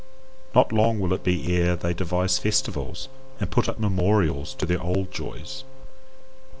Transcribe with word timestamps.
Not 0.55 0.71
long 0.73 0.99
will 0.99 1.13
it 1.13 1.23
be 1.23 1.55
ere 1.55 1.75
they 1.75 1.93
devise 1.93 2.39
festivals, 2.39 3.07
and 3.39 3.51
put 3.51 3.69
up 3.69 3.77
memorials 3.77 4.55
to 4.55 4.65
their 4.65 4.81
old 4.81 5.11
joys. 5.11 5.63